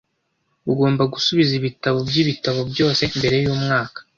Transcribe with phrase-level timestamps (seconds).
[0.71, 3.99] Ugomba gusubiza ibitabo byibitabo byose mbere yumwaka.